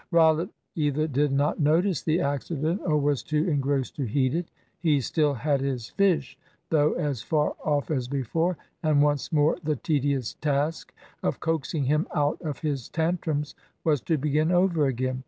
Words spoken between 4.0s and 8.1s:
heed it. He still had his fish, though as far off as